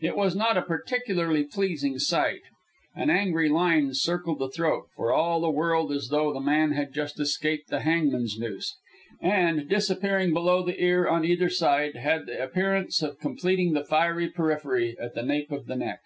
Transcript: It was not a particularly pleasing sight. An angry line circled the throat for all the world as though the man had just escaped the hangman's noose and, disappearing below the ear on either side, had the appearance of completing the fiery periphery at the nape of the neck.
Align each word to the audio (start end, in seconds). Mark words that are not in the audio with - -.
It 0.00 0.16
was 0.16 0.34
not 0.34 0.56
a 0.56 0.62
particularly 0.62 1.44
pleasing 1.44 1.96
sight. 2.00 2.40
An 2.96 3.10
angry 3.10 3.48
line 3.48 3.94
circled 3.94 4.40
the 4.40 4.48
throat 4.48 4.86
for 4.96 5.12
all 5.12 5.40
the 5.40 5.52
world 5.52 5.92
as 5.92 6.08
though 6.08 6.32
the 6.32 6.40
man 6.40 6.72
had 6.72 6.92
just 6.92 7.20
escaped 7.20 7.68
the 7.68 7.78
hangman's 7.82 8.36
noose 8.36 8.76
and, 9.20 9.68
disappearing 9.68 10.32
below 10.34 10.64
the 10.64 10.82
ear 10.82 11.06
on 11.06 11.24
either 11.24 11.48
side, 11.48 11.94
had 11.94 12.26
the 12.26 12.42
appearance 12.42 13.02
of 13.02 13.20
completing 13.20 13.72
the 13.72 13.84
fiery 13.84 14.28
periphery 14.28 14.98
at 14.98 15.14
the 15.14 15.22
nape 15.22 15.52
of 15.52 15.66
the 15.66 15.76
neck. 15.76 16.00